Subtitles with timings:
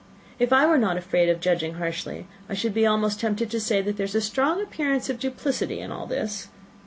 [0.39, 3.83] If I were not afraid of judging harshly, I should be almost tempted to say,
[3.83, 6.47] that there is a strong appearance of duplicity in all this.